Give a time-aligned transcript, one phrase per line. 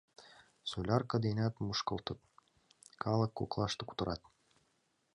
[0.69, 2.19] Солярке денат мушкылтат!—
[3.03, 4.21] калык коклаште кутырат.